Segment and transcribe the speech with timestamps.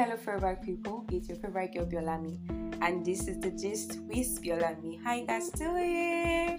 [0.00, 1.04] hello, favorite people.
[1.12, 2.40] It's your favorite girl, Biolammy,
[2.80, 4.96] and this is the gist with Biolammy.
[5.04, 6.58] How you guys doing?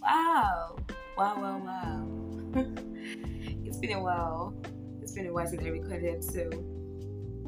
[0.00, 0.76] Wow,
[1.18, 2.06] wow, wow, wow.
[3.66, 4.54] it's been a while.
[5.02, 6.48] It's been a while since I recorded, so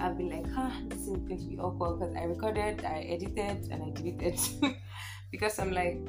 [0.00, 3.68] I've been like, huh, this is going to be awkward because I recorded, I edited,
[3.70, 4.41] and I deleted
[5.30, 6.02] because I'm like,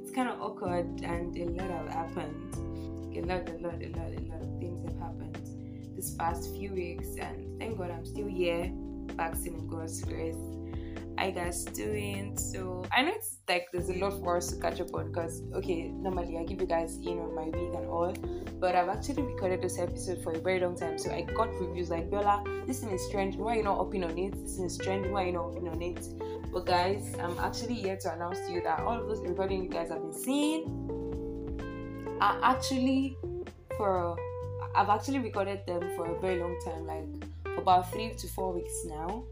[0.00, 2.56] it's kind of awkward, and a lot have happened.
[3.16, 4.80] A lot, a lot, a lot, a lot of things
[6.12, 8.70] past few weeks, and thank God I'm still here,
[9.16, 10.36] vaccine in God's grace.
[11.16, 12.36] I guys doing?
[12.36, 15.42] So I know it's like there's a lot for us to catch up on because
[15.54, 18.12] okay, normally I give you guys in on my week and all,
[18.58, 20.98] but I've actually recorded this episode for a very long time.
[20.98, 23.40] So I got reviews like Bella, this thing is trending.
[23.40, 24.32] Why are you not upping on it?
[24.32, 25.12] This thing is trending.
[25.12, 26.52] Why are you not upping on it?
[26.52, 29.70] But guys, I'm actually here to announce to you that all of those recording you
[29.70, 30.80] guys have been seeing
[32.20, 33.16] are actually
[33.76, 34.16] for
[34.76, 38.84] I've actually recorded them for a very long time, like about three to four weeks
[38.86, 39.22] now.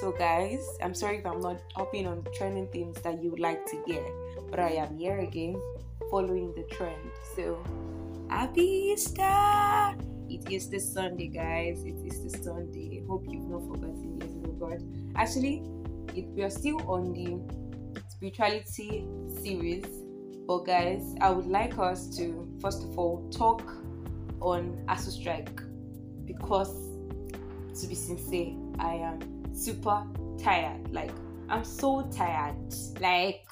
[0.00, 3.66] So, guys, I'm sorry if I'm not hopping on trending themes that you would like
[3.66, 4.04] to hear,
[4.48, 5.60] but I am here again
[6.08, 7.10] following the trend.
[7.34, 7.64] So,
[8.30, 9.96] happy Easter!
[10.28, 11.82] It is this Sunday, guys.
[11.84, 13.02] It is this Sunday.
[13.08, 14.82] Hope you've not forgotten yes, oh God.
[15.16, 15.62] Actually,
[16.14, 17.40] it, we are still on the
[18.08, 19.04] spirituality
[19.42, 19.84] series,
[20.46, 23.62] but guys, I would like us to first of all talk
[24.40, 25.60] on ASUU strike
[26.24, 26.72] because,
[27.80, 30.04] to be sincere, I am super
[30.42, 30.92] tired.
[30.92, 31.12] Like,
[31.48, 32.56] I'm so tired.
[33.00, 33.46] Like,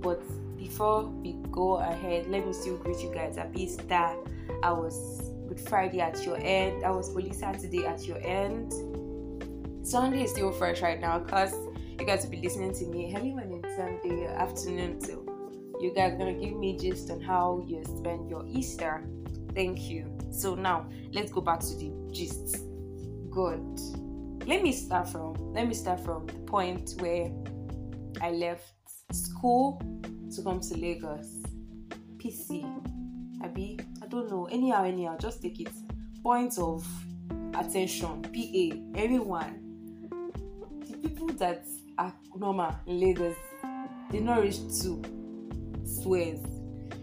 [0.00, 0.22] but
[0.56, 3.36] before we go ahead, let me still greet you guys.
[3.36, 4.16] Happy Easter.
[4.62, 6.84] I was Good Friday at your end.
[6.84, 8.72] I was Holy Saturday at your end.
[9.86, 11.54] Sunday is still fresh right now because
[11.98, 15.00] you guys will be listening to me early morning Sunday afternoon.
[15.00, 15.24] So
[15.80, 19.04] you guys gonna give me gist on how you spend your Easter
[19.56, 20.14] Thank you.
[20.30, 22.58] So now let's go back to the gist.
[23.30, 23.80] Good.
[24.46, 27.32] Let me start from let me start from the point where
[28.20, 28.70] I left
[29.12, 29.80] school
[30.34, 31.42] to come to Lagos.
[32.18, 32.64] PC.
[33.42, 34.44] Abi, I don't know.
[34.44, 35.72] Anyhow, anyhow, just take it.
[36.22, 36.86] Point of
[37.54, 38.22] attention.
[38.22, 39.00] PA.
[39.00, 39.62] Everyone.
[40.86, 41.64] The people that
[41.96, 43.36] are normal in Lagos,
[44.10, 45.00] they not reach two
[45.84, 46.40] swears.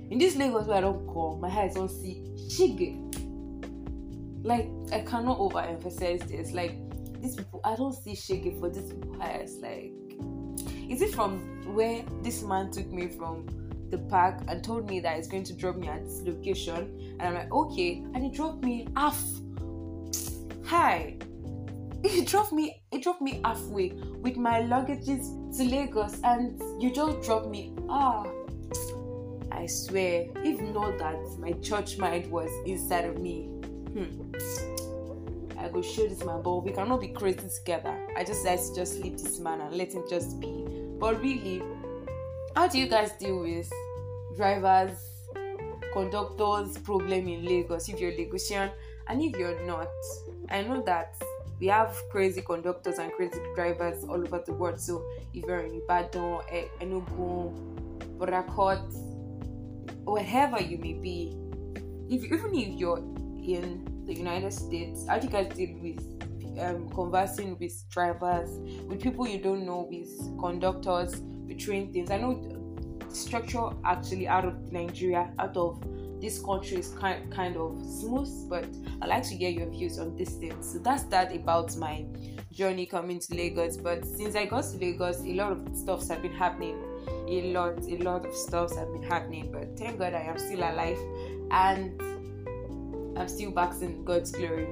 [0.09, 2.99] In this Lagos where I don't call, my eyes don't see shige.
[4.43, 6.51] Like I cannot overemphasize this.
[6.51, 6.75] Like
[7.21, 9.57] these people, I don't see shige for these people eyes.
[9.61, 9.93] Like,
[10.89, 11.39] is it from
[11.73, 13.47] where this man took me from
[13.89, 17.17] the park and told me that he's going to drop me at this location?
[17.19, 19.21] And I'm like, okay, and he dropped me half.
[20.65, 21.17] Hi.
[22.03, 22.83] He dropped me.
[22.91, 27.73] He dropped me halfway with my luggages to Lagos, and you just dropped me.
[27.87, 28.25] Ah,
[29.53, 33.43] I swear, if not that my church mind was inside of me,
[33.93, 34.31] hmm,
[35.59, 37.95] I go show this man, but we cannot be crazy together.
[38.17, 40.65] I just like to just leave this man and let him just be.
[40.99, 41.61] But really,
[42.55, 43.71] how do you guys deal with
[44.35, 44.97] drivers,
[45.93, 48.71] conductors problem in Lagos if you're Lagosian
[49.07, 49.87] and if you're not?
[50.49, 51.15] I know that
[51.59, 54.79] we have crazy conductors and crazy drivers all over the world.
[54.81, 56.41] So if you're in Ibadan,
[56.81, 57.53] Enugu,
[58.17, 58.81] Port Harcourt,
[60.05, 61.37] wherever you may be,
[62.09, 66.89] if even if you're in the United States, how do you guys deal with um,
[66.89, 68.49] conversing with drivers,
[68.87, 72.11] with people you don't know, with conductors, with train things?
[72.11, 72.59] I know
[73.09, 75.81] structure actually out of Nigeria, out of
[76.19, 78.65] this country is kind kind of smooth, but
[79.01, 80.61] I'd like to hear your views on this thing.
[80.63, 82.05] So that's that about my
[82.51, 83.75] journey coming to Lagos.
[83.75, 86.77] But since I got to Lagos, a lot of stuffs have been happening
[87.27, 90.59] a lot, a lot of stuff have been happening, but thank God I am still
[90.59, 90.99] alive
[91.51, 92.01] and
[93.17, 94.67] I'm still basking God's glory.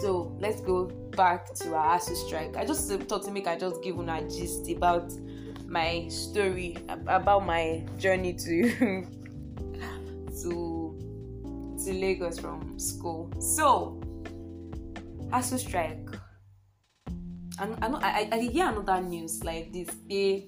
[0.00, 2.56] So let's go back to our ASUU strike.
[2.56, 5.12] I just thought to make I just give a gist about
[5.66, 8.70] my story, about my journey to
[10.42, 10.98] to
[11.84, 13.30] to Lagos from school.
[13.40, 14.00] So
[15.30, 16.08] ASUU strike.
[17.60, 19.88] And I know I, I, I hear another news like this.
[20.08, 20.46] They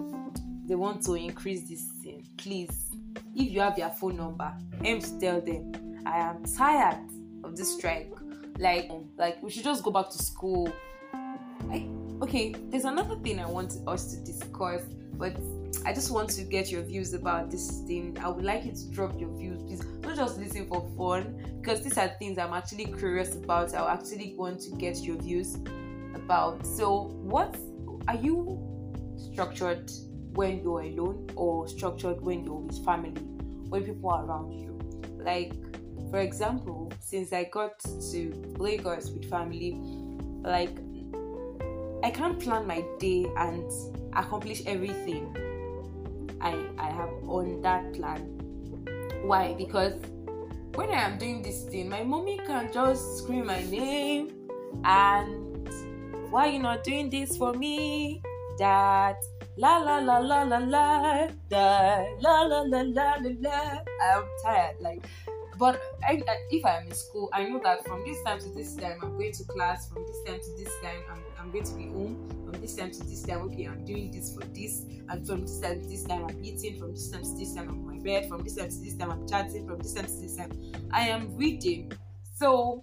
[0.71, 2.91] they want to increase this thing, please,
[3.35, 4.53] if you have their phone number,
[4.85, 6.97] aim to tell them, I am tired
[7.43, 8.09] of this strike.
[8.57, 10.73] Like, like we should just go back to school.
[11.13, 11.89] I,
[12.21, 14.83] okay, there's another thing I want us to discuss,
[15.15, 15.35] but
[15.85, 18.17] I just want to get your views about this thing.
[18.23, 19.81] I would like you to drop your views, please.
[19.99, 23.73] Don't just listen for fun, because these are things I'm actually curious about.
[23.73, 25.57] I actually want to get your views
[26.15, 26.65] about.
[26.65, 27.57] So, what
[28.07, 28.57] are you
[29.17, 29.91] structured
[30.33, 33.21] when you're alone or structured when you're with family,
[33.69, 34.79] when people are around you.
[35.17, 35.53] Like,
[36.09, 39.77] for example, since I got to Lagos with family,
[40.41, 40.77] like
[42.03, 43.71] I can't plan my day and
[44.15, 45.35] accomplish everything
[46.41, 48.21] I I have on that plan.
[49.23, 49.53] Why?
[49.53, 49.93] Because
[50.73, 54.31] when I am doing this thing, my mommy can just scream my name
[54.83, 55.69] and
[56.31, 58.21] why you not doing this for me?
[58.57, 59.17] That
[59.57, 61.67] la la la la la la la
[62.21, 63.83] la la la la la.
[64.01, 64.75] I'm tired.
[64.79, 65.05] Like
[65.61, 68.75] but I, I, if I'm in school, I know that from this time to this
[68.75, 69.89] time, I'm going to class.
[69.89, 72.27] From this time to this time, I'm, I'm going to be home.
[72.43, 74.87] From this time to this time, okay, I'm doing this for this.
[75.09, 76.79] And from this time to this time, I'm eating.
[76.79, 78.27] From this time to this time, I'm on my bed.
[78.27, 79.67] From this time to this time, I'm chatting.
[79.67, 80.51] From this time to this time,
[80.89, 81.91] I am reading.
[82.33, 82.81] So,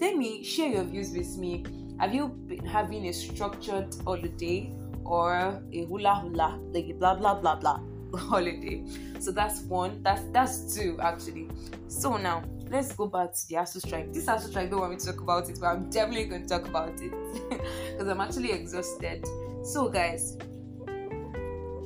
[0.00, 1.66] tell me, share your views with me.
[1.98, 4.72] Have you been having a structured holiday
[5.04, 7.80] or a hula hula, like a blah blah blah blah?
[8.16, 8.84] holiday.
[9.18, 10.02] So that's one.
[10.02, 11.48] That's that's two actually.
[11.88, 14.12] So now let's go back to the ASUU strike.
[14.12, 16.48] This ASUU strike, don't want me to talk about it, but I'm definitely going to
[16.48, 17.12] talk about it
[17.50, 19.26] because I'm actually exhausted.
[19.62, 20.36] So guys,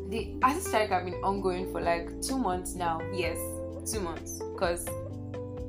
[0.09, 3.01] the ASUU strike have been ongoing for like two months now.
[3.13, 3.39] Yes,
[3.91, 4.87] two months because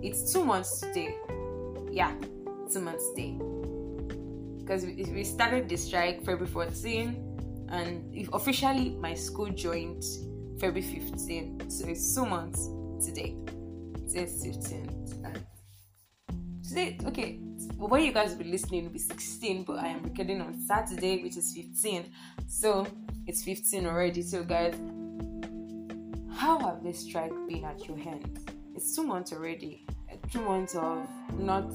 [0.02, 1.16] it's two months today.
[1.92, 2.14] Yeah,
[2.72, 3.38] two months today.
[4.60, 7.35] Because we, we started the strike February 14
[7.70, 10.04] and officially my school joined
[10.60, 11.72] February 15th.
[11.72, 12.70] So it's two months
[13.06, 13.36] today.
[14.08, 15.44] Today's 15th.
[16.68, 17.40] today, okay,
[17.78, 21.22] when you guys will be listening, will be 16, but I am recording on Saturday,
[21.24, 22.12] which is 15.
[22.48, 22.88] So
[23.28, 24.22] it's 15 already.
[24.22, 24.76] So, guys,
[26.36, 28.46] how have this strike been at your hands?
[28.76, 29.86] It's two months already.
[30.32, 31.08] Two months of
[31.38, 31.70] not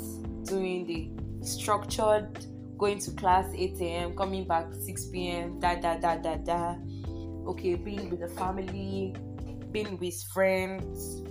[0.45, 2.45] doing the structured
[2.81, 6.77] going to class 8 a.m., coming back 6 p.m., da da da da da
[7.47, 9.15] okay, being with the family,
[9.73, 11.23] being with friends,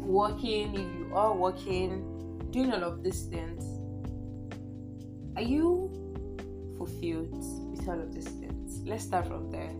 [0.00, 3.64] working, if you are working, doing all of these things.
[5.36, 5.90] Are you
[6.76, 7.32] fulfilled
[7.70, 8.82] with all of these things?
[8.84, 9.72] Let's start from there.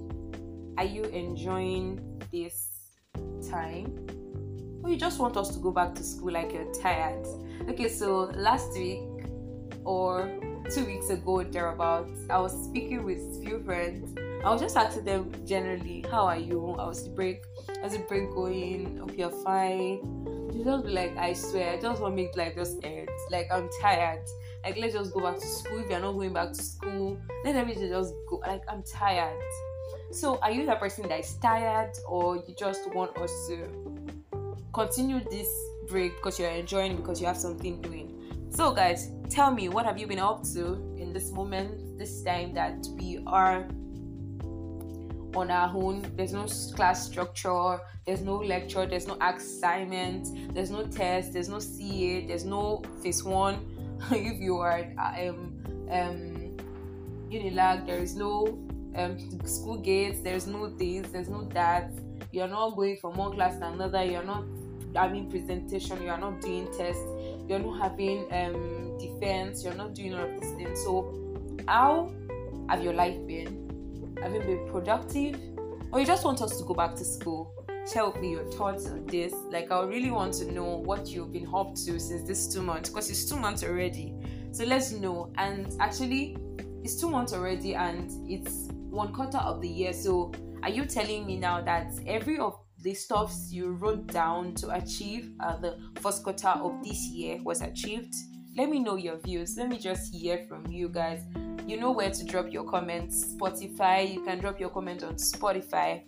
[0.79, 2.71] Are you enjoying this
[3.51, 4.07] time?
[4.83, 7.27] Or you just want us to go back to school like you're tired?
[7.69, 9.16] Okay, so last week
[9.87, 10.31] or
[10.71, 14.15] two weeks ago, thereabouts, I was speaking with few friends
[14.47, 16.77] I was just asking them generally, how are you?
[16.79, 17.43] How's the break?
[17.83, 18.97] How's the break going?
[18.99, 19.99] Hope you're fine.
[20.55, 23.09] You just be like, I swear, I just want me to make life just end.
[23.31, 24.25] Like I'm tired.
[24.63, 25.81] Like let's just go back to school.
[25.81, 28.37] If you're not going back to school, let everything just go.
[28.47, 29.43] Like I'm tired.
[30.13, 33.67] So are you the person that is tired, or you just want us to
[34.73, 35.49] continue this
[35.89, 38.16] break because you're enjoying because you have something doing?
[38.57, 42.55] So guys, tell me what have you been up to in this moment, this time
[42.55, 43.69] that we are
[45.35, 46.11] on our own.
[46.17, 51.59] There's no class structure, there's no lecture, there's no assignment, there's no test, there's no
[51.59, 53.59] CA, there's no phase one.
[54.11, 56.57] if you are um, um,
[57.29, 58.59] Unilag, there is no
[58.95, 61.93] um, school gates, there's no this, there's no that.
[62.33, 64.45] You're not going from one class to another, you're not
[64.95, 67.05] having presentation, you are not doing tests,
[67.49, 70.83] you're not having um, defense, you're not doing all of these things.
[70.83, 71.15] So,
[71.69, 72.13] how
[72.69, 74.15] have your life been?
[74.23, 75.41] Have you been productive?
[75.93, 77.53] Or you just want us to go back to school?
[77.93, 79.33] Share with me your thoughts on this.
[79.51, 82.91] Like, I really want to know what you've been up to since this two months
[82.91, 84.15] because it's two months already.
[84.51, 85.33] So let's know.
[85.37, 86.37] And actually,
[86.83, 89.93] it's two months already and it's one quarter of the year.
[89.93, 90.33] So,
[90.63, 95.33] are you telling me now that every of the stuffs you wrote down to achieve
[95.41, 98.15] uh, the first quarter of this year was achieved?
[98.57, 99.57] Let me know your views.
[99.57, 101.23] Let me just hear from you guys
[101.67, 103.35] you know where to drop your comments.
[103.35, 106.03] Spotify, you can drop your comment on Spotify.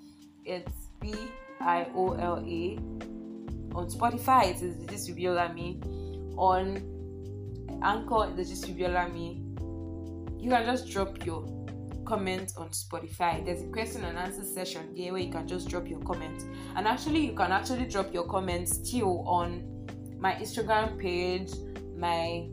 [0.44, 1.12] It's B
[1.60, 2.76] I O L A.
[3.74, 5.80] On Spotify, it is this Me.
[6.36, 6.76] On
[7.82, 9.42] Anchor, the just Me.
[10.38, 11.57] You can just drop your
[12.08, 13.44] comment on Spotify.
[13.44, 16.46] There's a question and answer session there where you can just drop your comments.
[16.74, 19.86] And actually, you can actually drop your comments still on
[20.18, 21.52] my Instagram page,
[21.96, 22.48] my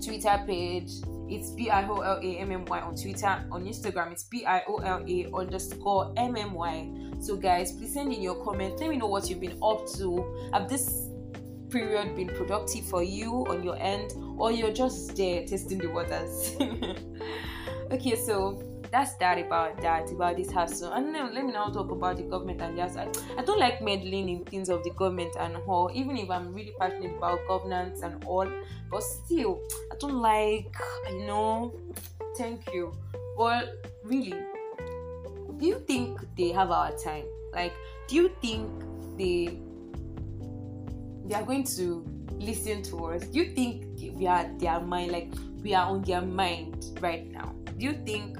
[0.00, 0.90] Twitter page,
[1.28, 3.44] it's B I O L A M M Y on Twitter.
[3.50, 6.90] On Instagram, it's B I O L A underscore M M Y.
[7.20, 8.80] So, guys, please send in your comments.
[8.80, 10.50] Let me know what you've been up to.
[10.52, 11.08] Have this
[11.70, 16.56] period been productive for you on your end, or you're just there testing the waters?
[17.94, 21.90] okay, so that's that about that about this hassle and then let me now talk
[21.90, 25.34] about the government and just I, I don't like meddling in things of the government
[25.36, 28.48] and all even if i'm really passionate about governance and all
[28.92, 29.60] but still
[29.90, 30.72] i don't like
[31.10, 31.74] you know
[32.36, 32.92] thank you
[33.36, 33.66] well
[34.04, 34.34] really
[35.56, 37.72] do you think they have our time like
[38.06, 38.70] do you think
[39.18, 39.58] they
[41.26, 42.06] they are going to
[42.38, 43.26] listen to us.
[43.26, 43.86] Do you think
[44.16, 45.32] we are their mind, like
[45.62, 47.54] we are on their mind right now?
[47.76, 48.38] Do you think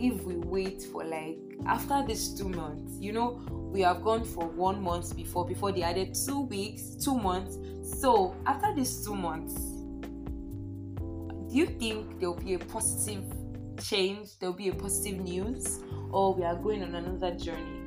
[0.00, 3.40] if we wait for like after these two months, you know,
[3.72, 7.58] we have gone for one month before, before they added two weeks, two months.
[8.00, 9.54] So after these two months,
[11.50, 13.24] do you think there will be a positive
[13.82, 14.38] change?
[14.38, 17.80] There will be a positive news, or we are going on another journey?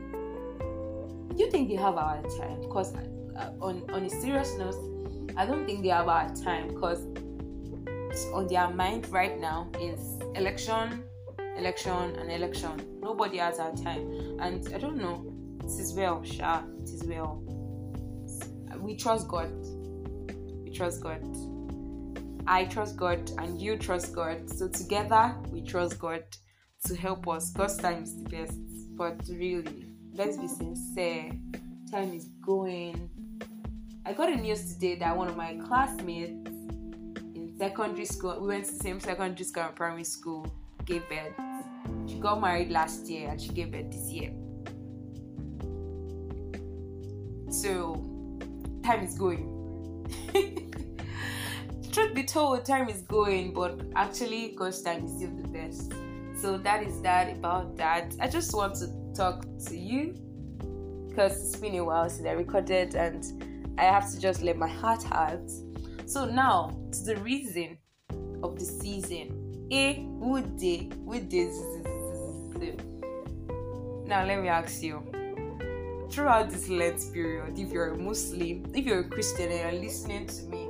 [0.60, 2.62] Do you think they have our time?
[2.62, 4.76] Because uh, on on a serious note,
[5.38, 7.06] I don't think they have our time because
[8.34, 11.04] on their mind right now is election,
[11.58, 13.00] election, and election.
[13.02, 15.34] Nobody has our time, and I don't know.
[15.60, 16.64] It is well, Sha.
[16.82, 17.44] It is well.
[18.80, 19.52] We trust God.
[20.64, 21.22] We trust God.
[22.48, 24.50] I trust God, and you trust God.
[24.50, 26.24] So together, we trust God
[26.86, 27.52] to help us.
[27.52, 28.58] God's time is the best.
[28.98, 31.32] But really, let's be sincere.
[31.92, 33.10] Time is going
[34.04, 36.50] I got a news today that one of my classmates
[37.62, 40.52] secondary school, we went to the same secondary school and primary school,
[40.84, 41.40] gave birth.
[42.08, 44.32] She got married last year and she gave birth this year.
[47.52, 48.04] So,
[48.84, 49.44] time is going.
[51.92, 55.94] Truth be told, time is going, but actually, God's time is still the best.
[56.42, 58.16] So, that is that about that.
[58.20, 60.16] I just want to talk to you
[61.10, 63.24] because it's been a while since I recorded and
[63.78, 65.48] I have to just let my heart out.
[66.12, 67.78] So now to the reason
[68.44, 69.32] of the season.
[69.72, 71.56] A would day would this
[74.04, 75.02] now let me ask you
[76.12, 80.28] throughout this Lent period, if you're a Muslim, if you're a Christian and you're listening
[80.28, 80.70] to me,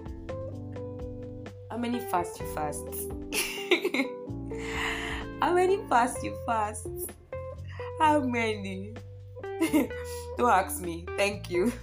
[1.72, 2.86] how many fast you fast?
[5.42, 6.88] how many fast you fast?
[7.98, 8.94] How many?
[10.38, 11.08] Don't ask me.
[11.18, 11.74] Thank you.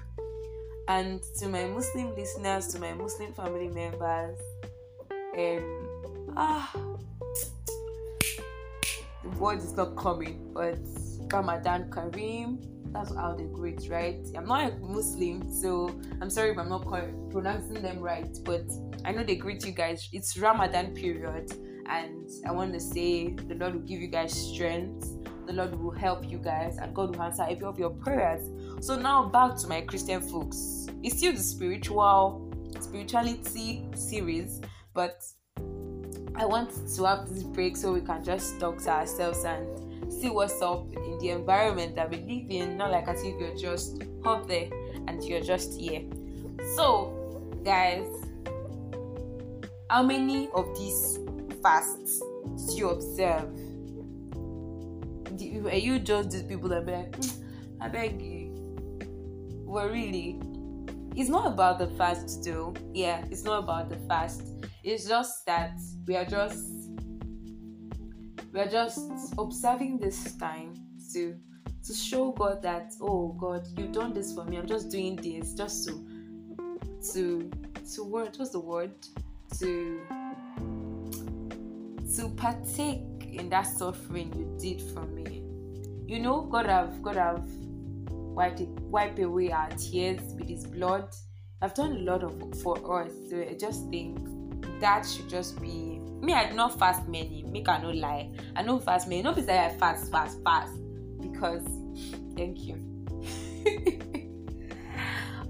[0.89, 4.39] And to my Muslim listeners, to my Muslim family members,
[5.37, 6.73] um, ah,
[9.23, 10.79] the word is not coming, but
[11.31, 14.27] Ramadan Kareem, that's how they greet, right?
[14.35, 16.87] I'm not a Muslim, so I'm sorry if I'm not
[17.31, 18.65] pronouncing them right, but
[19.05, 20.09] I know they greet you guys.
[20.15, 21.53] It's Ramadan period,
[21.87, 25.19] and I want to say the Lord will give you guys strength
[25.49, 28.47] the Lord will help you guys and God will answer every of your prayers.
[28.81, 30.87] So now back to my Christian folks.
[31.03, 32.49] It's still the spiritual
[32.81, 34.61] spirituality series,
[34.95, 35.25] but
[36.37, 40.31] I want to have this break so we can just talk to ourselves and see
[40.31, 44.03] what's up in the environment that we live in, not like as if you're just
[44.25, 44.69] up there
[45.09, 46.03] and you're just here.
[46.77, 48.07] So, guys,
[49.91, 51.19] how many of these
[51.63, 52.21] fasts
[52.69, 53.51] do you observe?
[55.67, 57.45] are you just these people that be like, mm,
[57.81, 58.38] I beg you?
[59.69, 60.41] Well, really,
[61.15, 62.73] it's not about the fast, though.
[62.95, 64.55] Yeah, it's not about the fast.
[64.83, 66.91] It's just that we are just
[68.51, 70.73] we are just observing this time
[71.13, 71.37] to
[71.85, 74.57] to show God that oh God, you've done this for me.
[74.57, 76.03] I'm just doing this just to
[77.13, 77.51] to
[77.95, 78.93] to word what's the word
[79.59, 80.01] to
[82.17, 85.43] to partake in that suffering you did for me.
[86.07, 87.47] You know, God have God have
[88.39, 91.13] wiped it, wipe away our tears with His blood.
[91.61, 94.17] I've done a lot of for us, so I just think
[94.81, 96.33] that should just be me.
[96.33, 97.45] I do not fast many.
[97.51, 98.31] Make I no lie.
[98.55, 99.23] I know fast many.
[99.23, 100.73] Not because I fast, fast, fast.
[101.21, 101.67] Because
[102.37, 102.77] thank you.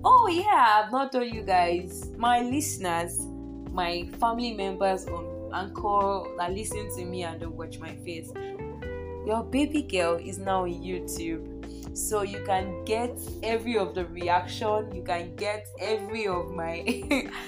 [0.03, 3.21] oh yeah, I've not told you guys, my listeners,
[3.71, 8.33] my family members on Anchor that listen to me and don't watch my face.
[9.27, 11.58] Your baby girl is now on YouTube.
[11.99, 16.79] So you can get every of the reaction, you can get every of my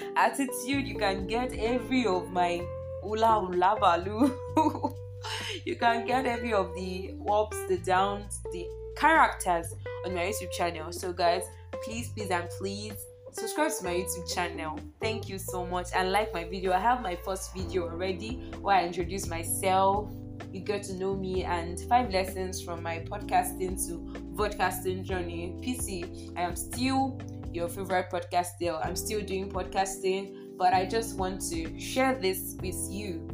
[0.16, 2.60] attitude, you can get every of my
[3.04, 4.36] ula ula balu.
[5.64, 8.66] you can get every of the ups, the downs, the
[8.96, 9.72] characters
[10.04, 10.92] on my YouTube channel.
[10.92, 11.44] So guys,
[11.84, 16.34] please, please and please subscribe to my youtube channel thank you so much and like
[16.34, 20.10] my video i have my first video already where i introduce myself
[20.52, 23.98] you get to know me and five lessons from my podcasting to
[24.34, 27.18] podcasting journey pc i am still
[27.52, 32.76] your favorite podcaster i'm still doing podcasting but i just want to share this with
[32.90, 33.26] you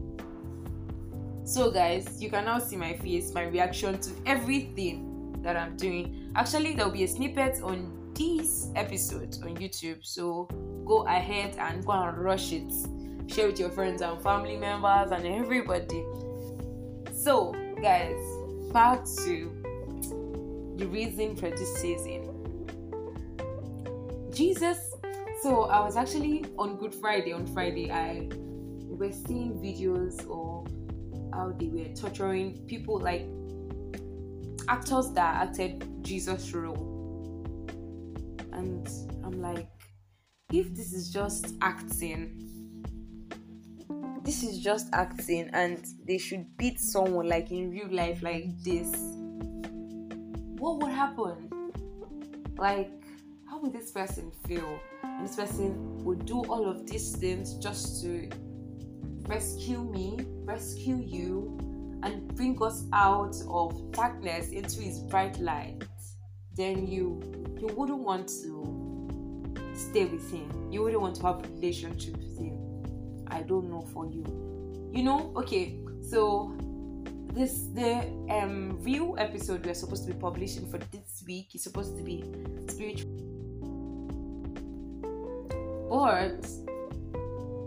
[1.44, 6.32] so guys you can now see my face my reaction to everything that i'm doing
[6.34, 9.98] actually there'll be a snippet on this episode on YouTube.
[10.02, 10.48] So
[10.84, 12.72] go ahead and go and rush it.
[13.28, 16.04] Share with your friends and family members and everybody.
[17.26, 17.50] So,
[17.82, 18.22] guys,
[18.72, 19.50] back to
[20.76, 22.22] the reason for this season.
[24.32, 24.94] Jesus.
[25.42, 27.32] So I was actually on Good Friday.
[27.32, 30.66] On Friday, I were seeing videos or
[31.32, 33.26] how they were torturing people like
[34.68, 37.42] actors that acted Jesus role.
[38.52, 38.88] And
[39.24, 39.66] I'm like,
[40.52, 42.55] if this is just acting,
[44.26, 48.92] this is just acting, and they should beat someone like in real life like this,
[50.58, 51.48] what would happen?
[52.58, 52.90] Like,
[53.48, 54.80] how would this person feel?
[55.04, 58.28] And this person would do all of these things just to
[59.28, 61.56] rescue me, rescue you,
[62.02, 65.84] and bring us out of darkness into his bright light,
[66.56, 67.20] then you
[67.60, 70.72] you wouldn't want to stay with him.
[70.72, 72.55] You wouldn't want to have a relationship with him.
[73.28, 74.24] I don't know for you.
[74.92, 76.54] You know, okay, so
[77.32, 81.94] this the um real episode we're supposed to be publishing for this week is supposed
[81.98, 82.24] to be
[82.66, 83.10] spiritual
[85.90, 86.46] but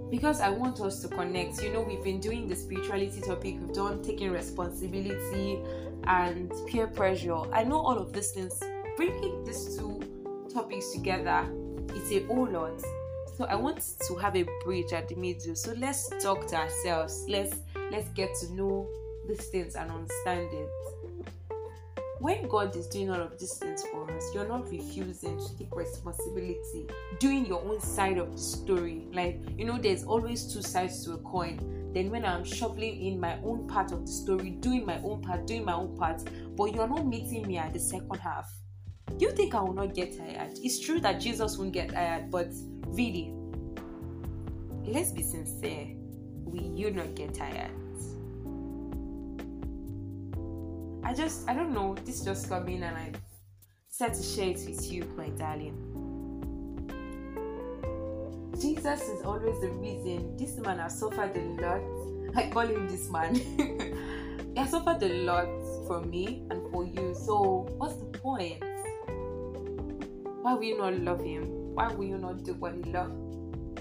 [0.10, 1.62] because I want us to connect.
[1.62, 5.60] You know, we've been doing the spirituality topic, we've done taking responsibility
[6.06, 7.54] and peer pressure.
[7.54, 8.60] I know all of these things.
[8.98, 10.02] Bringing these two
[10.52, 11.48] topics together
[11.96, 12.82] it's a whole lot.
[13.40, 15.56] So I want to have a bridge at the middle.
[15.56, 17.24] So let's talk to ourselves.
[17.30, 17.56] Let's
[17.90, 18.86] let's get to know
[19.30, 20.70] these things and understand it
[22.20, 25.74] when God is doing all of these things for us, you're not refusing to take
[25.74, 26.86] responsibility,
[27.18, 29.08] doing your own side of the story.
[29.14, 31.92] Like, you know, there's always two sides to a coin.
[31.94, 35.48] Then, when I'm shoveling in my own part of the story, doing my own part,
[35.48, 36.22] doing my own part,
[36.58, 38.52] but you're not meeting me at the second half,
[39.18, 40.60] you think I will not get tired?
[40.64, 42.48] It's true that Jesus won't get tired, but
[42.88, 43.34] really,
[44.86, 45.88] let's be sincere,
[46.46, 47.72] will you not get tired?
[51.04, 53.12] I just, I don't know, this just come in and I
[53.90, 55.76] decided to share it with you, my darling.
[58.60, 61.82] Jesus is always the reason this man has suffered a lot.
[62.36, 63.36] I call him this man.
[64.54, 65.48] he has suffered a lot
[65.88, 67.16] for me and for you.
[67.16, 68.62] So, what's the point?
[70.50, 71.44] Why will you not love him?
[71.76, 73.14] Why will you not do what he loves?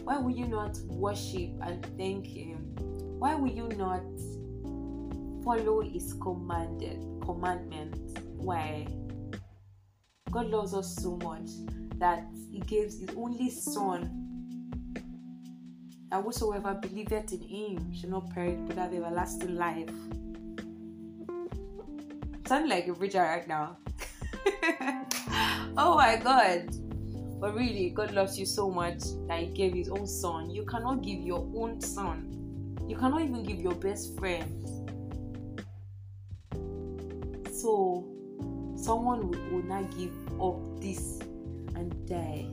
[0.05, 2.59] Why will you not worship and thank him?
[3.19, 4.03] Why will you not
[5.43, 7.97] follow his commanded commandment.
[8.37, 8.87] Why?
[10.31, 11.49] God loves us so much
[11.97, 14.85] that he gives his only son
[16.11, 19.89] that whosoever believeth in him shall not perish but have everlasting life.
[22.47, 23.79] Sound like a preacher right now.
[25.79, 26.69] oh my god.
[27.41, 30.51] But really, God loves you so much that He gave His own Son.
[30.51, 32.77] You cannot give your own Son.
[32.88, 34.59] You cannot even give your best friend
[37.59, 38.07] so
[38.77, 41.19] someone will, will not give up this
[41.75, 42.47] and die,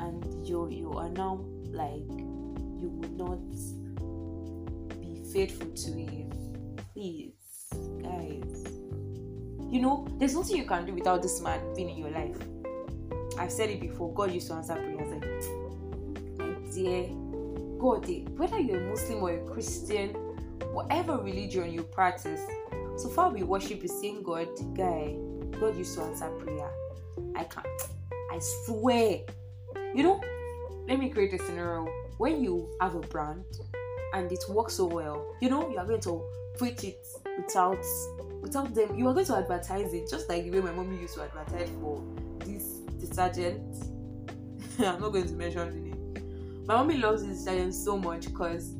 [0.00, 2.10] and you you are now like
[2.80, 3.40] you will not
[5.00, 6.30] be faithful to him.
[6.92, 7.37] Please.
[9.70, 12.36] You know, there's nothing you can do without this man being in your life.
[13.38, 14.12] I've said it before.
[14.14, 17.08] God used to answer prayers like, my dear,
[17.78, 20.10] God, eh, whether you're a Muslim or a Christian,
[20.72, 22.40] whatever religion you practice,
[22.96, 25.16] so far we worship the same God, guy.
[25.60, 26.70] God used to answer prayer.
[27.36, 27.66] I can't.
[28.32, 29.20] I swear.
[29.94, 30.20] You know,
[30.88, 31.88] let me create a scenario.
[32.16, 33.44] When you have a brand
[34.14, 36.22] and it works so well, you know, you are going to
[36.56, 37.06] preach it
[37.38, 37.84] without
[38.42, 38.98] without them.
[38.98, 41.70] You are going to advertise it just like the way my mommy used to advertise
[41.80, 42.04] for
[42.40, 42.64] this
[43.00, 43.84] detergent.
[44.78, 46.64] I'm not going to mention the name.
[46.66, 48.74] My mommy loves this detergent so much because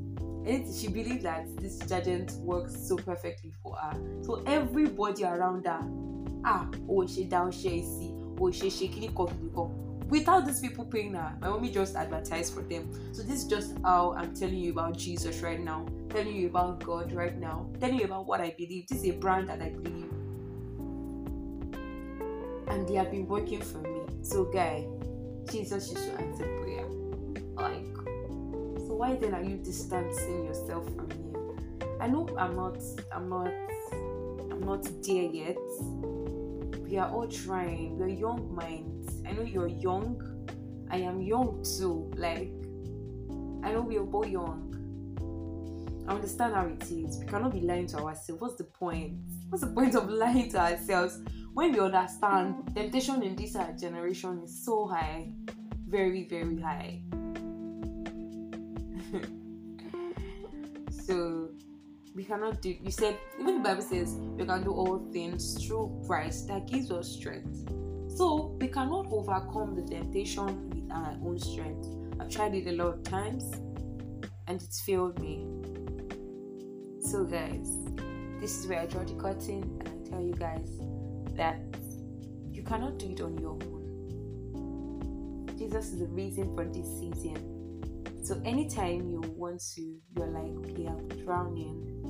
[0.47, 3.99] she believed that this detergent works so perfectly for her.
[4.23, 5.81] So everybody around her,
[6.44, 9.14] ah, oh she down she see, oh she shaking
[10.09, 12.88] Without these people paying her, my mommy just advertised for them.
[13.12, 16.83] So this is just how I'm telling you about Jesus right now, telling you about
[16.83, 18.87] God right now, telling you about what I believe.
[18.88, 20.11] This is a brand that I believe.
[22.68, 24.01] And they have been working for me.
[24.23, 24.87] So guy,
[25.51, 26.87] Jesus used to answer prayer.
[27.55, 27.85] Like
[28.88, 31.37] so why then are you distancing yourself from him?
[32.01, 32.79] I know I'm not
[33.12, 33.53] I'm not
[34.51, 35.59] I'm not there yet.
[36.88, 37.99] We are all trying.
[37.99, 38.97] We're young minds.
[39.28, 40.22] I know you're young.
[40.90, 42.10] I am young too.
[42.16, 42.50] Like
[43.62, 44.64] I know we are both young.
[46.08, 47.18] I understand how it is.
[47.18, 48.40] We cannot be lying to ourselves.
[48.40, 49.18] What's the point?
[49.50, 51.18] What's the point of lying to ourselves
[51.52, 55.30] when we understand temptation in this generation is so high,
[55.86, 57.02] very, very high.
[60.90, 61.50] so
[62.14, 66.02] we cannot do you said even the bible says we can do all things through
[66.06, 67.68] christ that gives us strength
[68.18, 71.88] So we cannot overcome the temptation with our own strength.
[72.20, 73.50] I've tried it a lot of times
[74.46, 75.46] and it's failed me.
[77.00, 77.72] So, guys,
[78.42, 80.68] this is where I draw the curtain and I tell you guys
[81.35, 81.59] that
[82.52, 85.46] you cannot do it on your own.
[85.57, 88.20] Jesus is the reason for this season.
[88.22, 92.02] So, anytime you want to, you're like, okay, I'm drowning,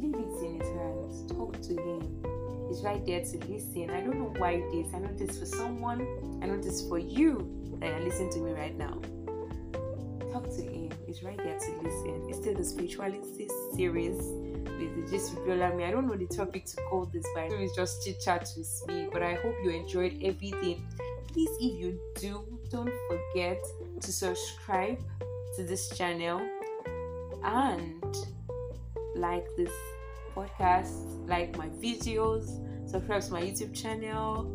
[0.00, 2.25] leave it in His hands, talk to Him.
[2.68, 3.90] He's right there to listen.
[3.90, 4.92] I don't know why it is.
[4.94, 6.00] I know this for someone,
[6.42, 7.48] I know this for you
[7.80, 9.00] that are listening to me right now.
[10.32, 10.90] Talk to Him.
[11.06, 12.26] He's right there to listen.
[12.28, 14.16] It's still the spirituality series
[14.78, 15.84] with the with Biolammy.
[15.84, 19.08] I don't know the topic to call this, but it's just chit chat with me.
[19.12, 20.84] But I hope you enjoyed everything.
[21.32, 23.62] Please, if you do, don't forget
[24.00, 24.98] to subscribe
[25.56, 26.40] to this channel
[27.44, 28.16] and
[29.14, 29.72] like this
[30.36, 32.44] podcast, like my videos,
[32.86, 34.52] subscribe to my YouTube channel,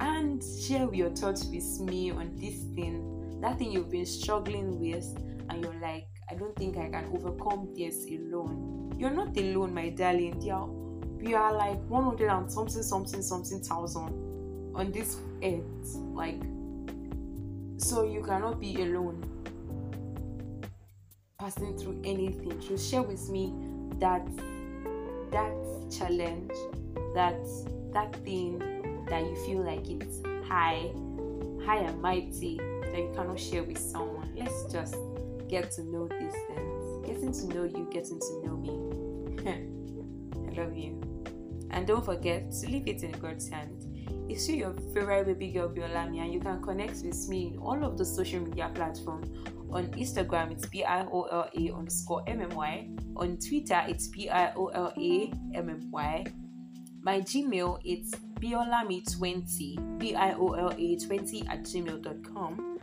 [0.00, 5.06] and share your thoughts with me on this thing, that thing you've been struggling with,
[5.48, 8.94] and you're like, I don't think I can overcome this alone.
[8.98, 10.42] You're not alone, my darling.
[10.42, 10.66] You're,
[11.20, 15.96] we are like 100 and something, something, something thousand on this earth.
[16.12, 16.40] Like,
[17.78, 19.24] so you cannot be alone
[21.38, 22.60] passing through anything.
[22.60, 23.54] So share with me
[24.00, 24.26] that
[25.30, 25.52] that
[25.90, 26.52] challenge,
[27.14, 27.38] that
[27.92, 28.58] that thing
[29.08, 30.90] that you feel like it's high,
[31.64, 34.32] high and mighty that you cannot share with someone.
[34.36, 34.96] Let's just
[35.48, 37.06] get to know these things.
[37.06, 39.38] Getting to know you, getting to know me.
[40.48, 41.00] I love you.
[41.70, 43.86] And don't forget to leave it in God's hands.
[44.28, 47.82] It's you your favorite baby girl Biolammy and you can connect with me in all
[47.82, 49.28] of the social media platforms.
[49.70, 52.88] On Instagram, it's B I O L A underscore M M Y.
[53.16, 56.24] On Twitter, it's B I O L A M M Y.
[57.02, 62.78] My Gmail, it's biolami20, B I O L A 20 at gmail.com.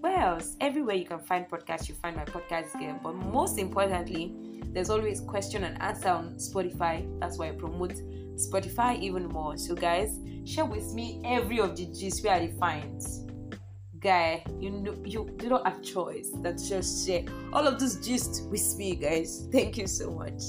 [0.00, 0.56] Where else?
[0.60, 2.98] Everywhere you can find podcasts, you find my podcast game.
[3.02, 4.34] But most importantly,
[4.72, 7.06] there's always question and answer on Spotify.
[7.20, 7.94] That's why I promote
[8.36, 9.56] Spotify even more.
[9.56, 13.00] So, guys, share with me every of the gist where I find.
[14.02, 17.96] Guy, you know you you do not have choice That's just share all of this
[18.04, 19.48] gist with me, guys.
[19.52, 20.42] Thank you so much.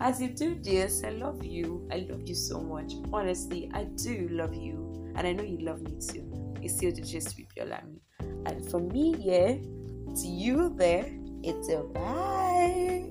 [0.00, 1.88] As you do this, I love you.
[1.90, 2.92] I love you so much.
[3.12, 6.54] Honestly, I do love you, and I know you love me too.
[6.60, 8.00] It's still the gist with Biolammy.
[8.44, 9.56] And for me, yeah,
[10.20, 11.06] to you there,
[11.42, 13.10] it's a bye.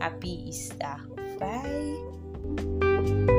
[0.00, 0.96] Happy Easter.
[1.40, 3.36] Bye.